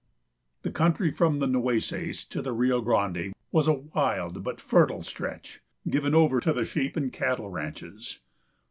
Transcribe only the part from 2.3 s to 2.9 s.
the Rio